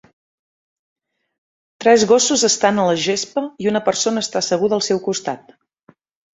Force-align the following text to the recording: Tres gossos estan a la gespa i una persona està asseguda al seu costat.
Tres 1.85 2.07
gossos 2.13 2.47
estan 2.51 2.81
a 2.81 2.87
la 2.89 2.97
gespa 3.05 3.45
i 3.67 3.71
una 3.75 3.85
persona 3.91 4.27
està 4.29 4.45
asseguda 4.45 4.81
al 4.83 4.87
seu 4.91 5.07
costat. 5.09 5.57